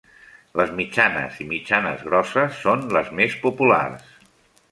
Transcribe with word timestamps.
Les 0.59 0.71
mitjanes 0.79 1.35
i 1.43 1.45
mitjanes-grosses 1.51 2.57
són 2.63 2.83
les 2.97 3.13
més 3.21 3.39
populars. 3.47 4.09